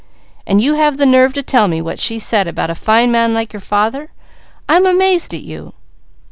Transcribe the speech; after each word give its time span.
And 0.47 0.59
you 0.59 0.73
have 0.73 0.97
the 0.97 1.05
nerve 1.05 1.31
to 1.33 1.43
tell 1.43 1.67
me 1.67 1.79
what 1.79 1.99
she 1.99 2.17
said 2.17 2.47
about 2.47 2.71
a 2.71 2.73
fine 2.73 3.11
man 3.11 3.35
like 3.35 3.53
your 3.53 3.59
father. 3.59 4.09
I'm 4.67 4.87
amazed 4.87 5.31
at 5.31 5.41
you!" 5.43 5.73